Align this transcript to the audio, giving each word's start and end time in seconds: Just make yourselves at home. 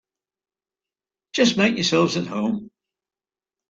Just 1.33 1.57
make 1.57 1.75
yourselves 1.75 2.17
at 2.17 2.25
home. 2.25 2.71